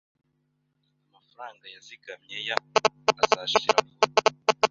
Amafaranga 1.07 1.65
yazigamye 1.73 2.37
ya 2.47 2.57
azashira 3.23 3.77
vuba. 3.87 4.11